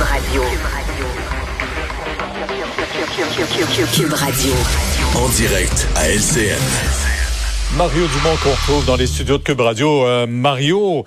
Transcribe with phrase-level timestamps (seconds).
[0.00, 0.42] Cube Radio.
[3.92, 4.52] Cube Radio.
[5.14, 6.56] En direct à LCN.
[7.76, 10.06] Mario Dumont qu'on retrouve dans les studios de Cube Radio.
[10.06, 11.04] Euh, Mario,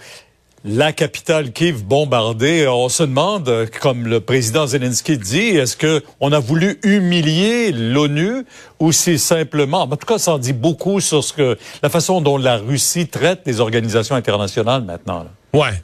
[0.64, 6.04] la capitale Kiev bombardée, on se demande, euh, comme le président Zelensky dit, est-ce que
[6.20, 8.46] on a voulu humilier l'ONU
[8.80, 12.22] ou c'est simplement, en tout cas, ça en dit beaucoup sur ce que la façon
[12.22, 15.24] dont la Russie traite les organisations internationales maintenant.
[15.24, 15.60] Là.
[15.60, 15.82] Ouais.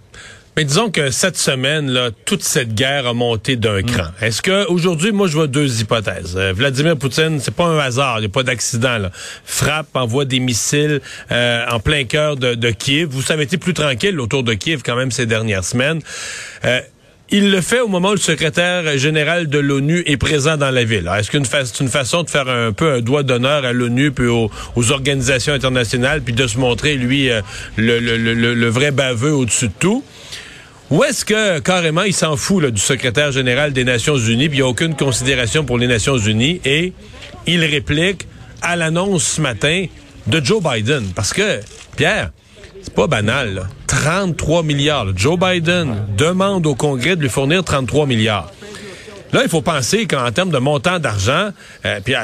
[0.60, 4.04] Mais disons que cette semaine, là, toute cette guerre a monté d'un cran.
[4.04, 4.26] Mm.
[4.26, 6.36] Est-ce que aujourd'hui, moi, je vois deux hypothèses.
[6.36, 8.98] Euh, Vladimir Poutine, c'est pas un hasard, il n'y a pas d'accident.
[8.98, 9.09] Là.
[9.45, 11.00] Frappe, envoie des missiles
[11.31, 13.08] euh, en plein cœur de, de, Kiev.
[13.09, 16.02] Vous savez, été plus tranquille autour de Kiev quand même ces dernières semaines.
[16.66, 16.81] Euh,
[17.31, 20.84] il le fait au moment où le secrétaire général de l'ONU est présent dans la
[20.84, 21.09] ville.
[21.17, 24.28] Est-ce qu'une c'est une façon de faire un peu un doigt d'honneur à l'ONU puis
[24.28, 27.41] aux, aux, organisations internationales puis de se montrer lui euh,
[27.78, 30.03] le, le, le, le, vrai baveux au-dessus de tout?
[30.91, 34.57] Ou est-ce que carrément il s'en fout là, du secrétaire général des Nations Unies, puis
[34.57, 36.94] il n'y a aucune considération pour les Nations Unies, et
[37.45, 38.27] il réplique
[38.64, 39.86] à l'annonce ce matin
[40.25, 41.05] de Joe Biden.
[41.16, 41.59] Parce que,
[41.95, 42.31] Pierre,
[42.81, 43.64] c'est pas banal, là.
[43.86, 45.08] 33 milliards.
[45.16, 48.52] Joe Biden demande au Congrès de lui fournir 33 milliards.
[49.31, 51.49] Là, il faut penser qu'en termes de montant d'argent,
[51.86, 52.16] euh, puis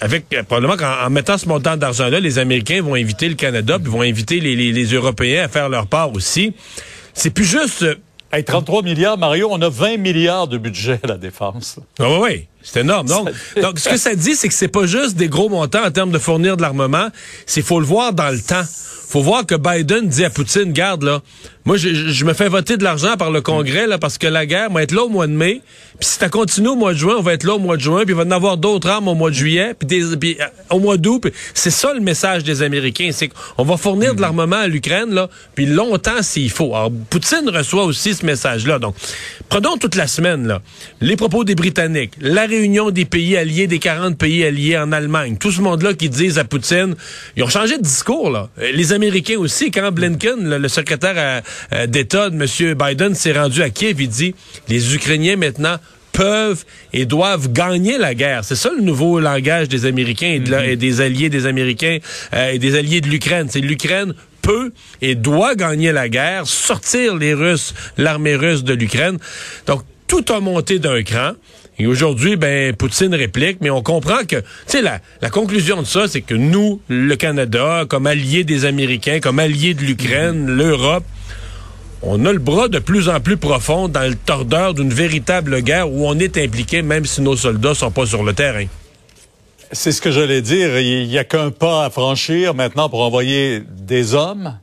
[0.00, 3.92] avec euh, probablement qu'en mettant ce montant d'argent-là, les Américains vont inviter le Canada, puis
[3.92, 6.54] vont inviter les, les, les Européens à faire leur part aussi.
[7.12, 7.84] C'est plus juste
[8.34, 11.78] Hey, 33 milliards, Mario, on a 20 milliards de budget à la défense.
[12.00, 12.48] Ah oui, oui.
[12.64, 13.06] C'est énorme.
[13.06, 13.28] Donc,
[13.60, 16.10] donc, ce que ça dit, c'est que c'est pas juste des gros montants en termes
[16.10, 17.08] de fournir de l'armement,
[17.46, 18.64] c'est faut le voir dans le temps.
[19.06, 21.22] Faut voir que Biden dit à Poutine, garde là,
[21.64, 24.44] moi je, je me fais voter de l'argent par le Congrès là parce que la
[24.44, 25.60] guerre va être là au mois de mai,
[26.00, 27.82] puis si ça continue au mois de juin, on va être là au mois de
[27.82, 30.16] juin, puis il va y en avoir d'autres armes au mois de juillet, puis, des,
[30.16, 31.30] puis euh, au mois d'août.
[31.52, 35.28] C'est ça le message des Américains, c'est qu'on va fournir de l'armement à l'Ukraine là,
[35.54, 36.74] puis longtemps s'il faut.
[36.74, 38.80] Alors Poutine reçoit aussi ce message là.
[38.80, 38.96] Donc
[39.48, 40.60] prenons toute la semaine là,
[41.00, 45.36] les propos des Britanniques, la réunion des pays alliés, des 40 pays alliés en Allemagne,
[45.38, 46.94] tout ce monde-là qui disent à Poutine,
[47.36, 48.48] ils ont changé de discours là.
[48.60, 51.42] Euh, Les Américains aussi, quand Blinken, le, le secrétaire
[51.72, 52.74] euh, d'État de M.
[52.74, 54.34] Biden, s'est rendu à Kiev, il dit,
[54.68, 55.76] les Ukrainiens maintenant
[56.12, 58.44] peuvent et doivent gagner la guerre.
[58.44, 61.98] C'est ça le nouveau langage des Américains et, de la, et des alliés des Américains
[62.32, 63.48] euh, et des alliés de l'Ukraine.
[63.50, 69.18] C'est l'Ukraine peut et doit gagner la guerre, sortir les Russes, l'armée russe de l'Ukraine.
[69.66, 71.32] Donc, tout a monté d'un cran.
[71.78, 75.86] Et aujourd'hui, ben, Poutine réplique, mais on comprend que, tu sais, la, la conclusion de
[75.86, 81.04] ça, c'est que nous, le Canada, comme alliés des Américains, comme alliés de l'Ukraine, l'Europe,
[82.02, 85.90] on a le bras de plus en plus profond dans le tordeur d'une véritable guerre
[85.90, 88.66] où on est impliqué, même si nos soldats sont pas sur le terrain.
[89.72, 90.78] C'est ce que j'allais dire.
[90.78, 94.58] Il n'y a qu'un pas à franchir maintenant pour envoyer des hommes.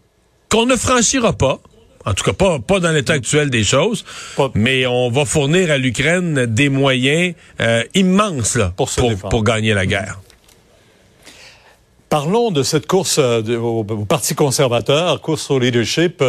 [0.50, 1.60] Qu'on ne franchira pas.
[2.06, 4.04] En tout cas, pas, pas dans l'état actuel des choses.
[4.36, 8.74] Pas- Mais on va fournir à l'Ukraine des moyens euh, immenses là,
[9.30, 10.20] Pour gagner la guerre.
[12.10, 16.24] Parlons de cette course euh, de- au, au Parti conservateur, course au leadership.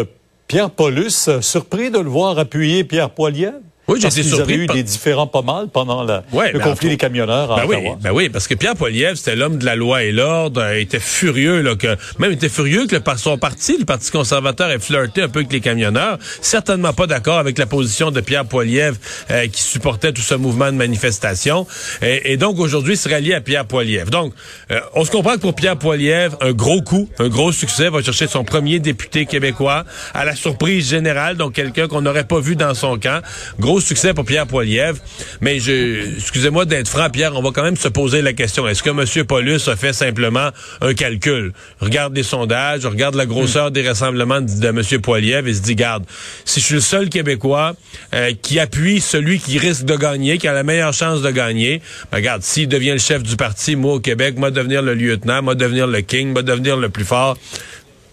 [0.47, 3.55] Pierre Paulus, surpris de le voir appuyer Pierre Poilievre?
[3.89, 6.65] Oui, j'ai été surpris eu par- des différends pas mal pendant la- Ouais, le ben,
[6.67, 9.65] conflit des camionneurs à Ben oui, ben oui, parce que Pierre Poilievre, c'était l'homme de
[9.65, 11.89] la loi et l'ordre, euh, il était furieux là que
[12.19, 15.41] même il était furieux que le, son parti, le Parti conservateur, ait flirté un peu
[15.41, 16.19] avec les camionneurs.
[16.41, 18.97] Certainement pas d'accord avec la position de Pierre Poilievre
[19.31, 21.67] euh, qui supportait tout ce mouvement de manifestation.
[22.03, 24.11] Et, et donc aujourd'hui, il se rallie à Pierre Poilievre.
[24.11, 24.33] Donc,
[24.71, 28.01] euh, on se comprend que pour Pierre Poilievre, un gros coup, un gros succès, va
[28.03, 29.85] chercher son premier député québécois
[30.15, 33.21] à la surprise générale, donc quelqu'un qu'on n'aurait pas vu dans son camp.
[33.59, 34.99] Gros succès pour Pierre Poilievre.
[35.41, 38.67] Mais je, excusez-moi d'être franc, Pierre, on va quand même se poser la question.
[38.69, 39.25] Est-ce que M.
[39.25, 40.51] Paulus a fait simplement
[40.81, 41.53] un calcul?
[41.81, 45.01] Regarde les sondages, regarde la grosseur des rassemblements de, de M.
[45.01, 46.05] Poilievre et se dit, garde,
[46.45, 47.75] si je suis le seul Québécois
[48.15, 51.83] euh, qui appuie celui qui risque de gagner, qui a la meilleure chance de gagner,
[52.11, 55.43] ben, regarde, s'il devient le chef du parti, moi au Québec, moi devenir le lieutenant,
[55.43, 57.37] moi devenir le king, moi devenir le plus fort.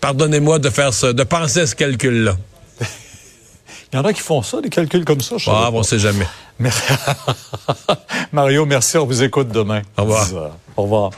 [0.02, 2.38] Pardonnez-moi de faire ça, de penser à ce calcul-là.
[3.92, 5.38] Il y en a qui font ça, des calculs comme ça.
[5.38, 5.78] je Ah, pas.
[5.78, 6.28] on sait jamais.
[6.60, 6.82] Merci.
[8.32, 8.98] Mario, merci.
[8.98, 9.82] On vous écoute demain.
[9.98, 10.26] Au revoir.
[10.28, 10.58] 10 heures.
[10.78, 11.12] Au revoir.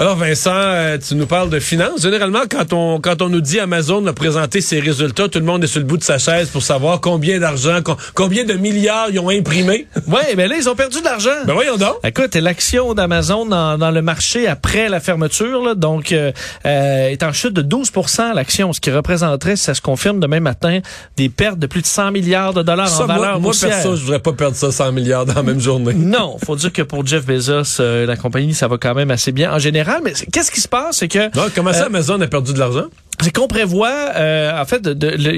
[0.00, 2.00] Alors Vincent, euh, tu nous parles de finances.
[2.00, 5.62] Généralement, quand on quand on nous dit Amazon a présenté ses résultats, tout le monde
[5.62, 9.08] est sur le bout de sa chaise pour savoir combien d'argent, com- combien de milliards
[9.12, 9.86] ils ont imprimé.
[10.06, 11.44] Oui, mais là, ils ont perdu de l'argent.
[11.46, 11.96] ben voyons donc.
[12.02, 16.32] Écoute, l'action d'Amazon dans, dans le marché après la fermeture, là, donc, euh,
[16.66, 20.80] euh, est en chute de 12% l'action, ce qui représenterait, ça se confirme demain matin,
[21.18, 23.70] des pertes de plus de 100 milliards de dollars Ça, en valeur moi, moi boursière.
[23.70, 25.92] perso, je voudrais pas perdre ça 100 milliards dans la même journée.
[25.94, 29.30] Non, faut dire que pour Jeff Bezos, euh, la compagnie, ça va quand même assez
[29.30, 29.89] bien en général.
[30.02, 32.58] Mais qu'est-ce qui se passe, c'est que Non, comment ça, Euh, Amazon a perdu de
[32.58, 32.86] l'argent?
[33.22, 35.32] C'est qu'on prévoit, euh, en fait, de, de- le,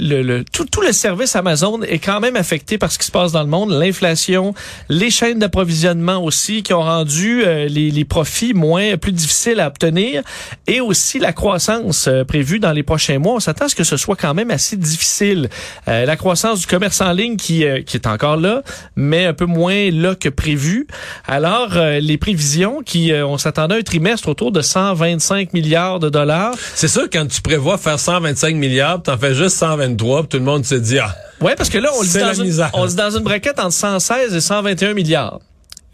[0.00, 3.12] le- le- tout, tout le service Amazon est quand même affecté par ce qui se
[3.12, 4.54] passe dans le monde, l'inflation,
[4.88, 9.68] les chaînes d'approvisionnement aussi qui ont rendu euh, les, les profits moins plus difficiles à
[9.68, 10.22] obtenir,
[10.66, 13.34] et aussi la croissance euh, prévue dans les prochains mois.
[13.34, 15.48] On s'attend à ce que ce soit quand même assez difficile.
[15.86, 18.62] Euh, la croissance du commerce en ligne qui, euh, qui est encore là,
[18.96, 20.88] mais un peu moins là que prévu.
[21.28, 26.08] Alors, euh, les prévisions qui, on s'attendait à un trimestre autour de 125 milliards de
[26.08, 26.54] dollars.
[26.96, 30.64] Sûr, quand tu prévois faire 125 milliards, t'en fais juste 123, puis tout le monde
[30.64, 32.70] se dit, ah, Ouais, parce que là, on le dit dans une, misère.
[32.72, 35.40] on dit dans une braquette entre 116 et 121 milliards.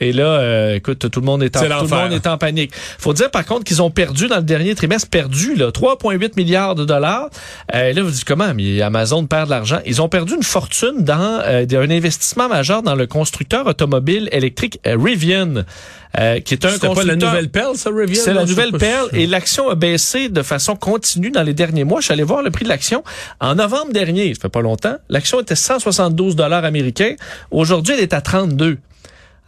[0.03, 2.37] Et là, euh, écoute, tout le monde est en, C'est tout le monde est en
[2.37, 2.73] panique.
[2.99, 6.75] Faut dire par contre qu'ils ont perdu dans le dernier trimestre perdu là 3,8 milliards
[6.75, 7.31] de dollars.
[7.73, 8.53] Euh, là, vous dites comment?
[8.53, 9.79] Mais Amazon perd de l'argent.
[9.87, 14.81] Ils ont perdu une fortune dans euh, un investissement majeur dans le constructeur automobile électrique
[14.89, 15.65] euh, Rivian,
[16.19, 17.19] euh, qui est un c'était pas constructeur.
[17.19, 18.21] la nouvelle perle, ça, Rivian?
[18.25, 22.01] C'est la nouvelle perle et l'action a baissé de façon continue dans les derniers mois.
[22.01, 23.05] Je suis allé voir le prix de l'action.
[23.41, 27.15] En novembre dernier, ça fait pas longtemps, l'action était 172 dollars américains.
[27.53, 28.79] Aujourd'hui, elle est à 32.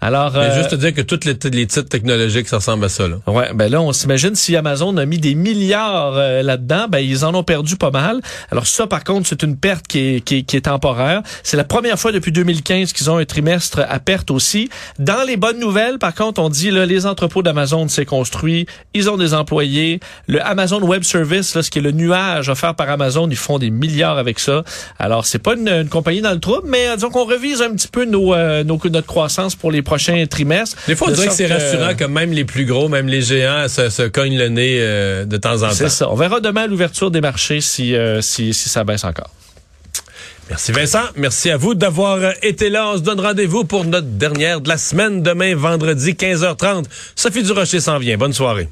[0.00, 2.88] Alors, Mais euh, juste te dire que tous les, les titres technologiques, ça ressemble à
[2.88, 3.16] ça, là.
[3.26, 7.24] Ouais, ben là, on s'imagine si Amazon a mis des milliards euh, là-dedans, ben ils
[7.24, 8.20] en ont perdu pas mal.
[8.50, 11.22] Alors ça, par contre, c'est une perte qui est, qui est, qui est temporaire.
[11.42, 14.68] C'est la première fois depuis 2015 qu'ils ont un trimestre à perte aussi.
[14.98, 19.08] Dans les bonnes nouvelles, par contre, on dit là, les entrepôts d'Amazon s'est construit, ils
[19.08, 20.00] ont des employés.
[20.26, 23.58] Le Amazon Web Service, là, ce qui est le nuage offert par Amazon, ils font
[23.58, 24.64] des milliards avec ça.
[24.98, 27.70] Alors c'est pas une, une compagnie dans le trouble, mais euh, disons qu'on revise un
[27.72, 30.76] petit peu nos, euh, nos notre croissance pour les prochains trimestres.
[30.88, 33.68] Des fois, on dirait que c'est rassurant que même les plus gros, même les géants,
[33.68, 35.90] se, se cognent le nez euh, de temps en C'est temps.
[35.90, 36.10] ça.
[36.10, 39.30] On verra demain l'ouverture des marchés si, euh, si, si ça baisse encore.
[40.50, 41.04] Merci Vincent.
[41.16, 42.88] Merci à vous d'avoir euh, été là.
[42.92, 46.84] On se donne rendez-vous pour notre dernière de la semaine demain, vendredi, 15h30.
[47.16, 48.16] Sophie Durocher s'en vient.
[48.18, 48.68] Bonne soirée.